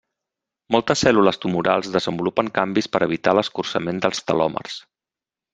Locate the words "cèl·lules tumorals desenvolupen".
1.05-2.49